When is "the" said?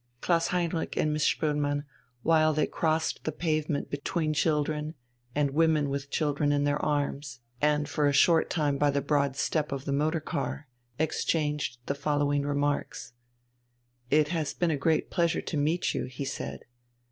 3.23-3.31, 8.89-8.99, 9.85-9.93, 11.85-11.93